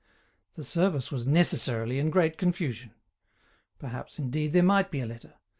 [0.55, 2.95] The service was necessarily in great confusion!
[3.77, 5.35] Perhaps, indeed, there might be a letter.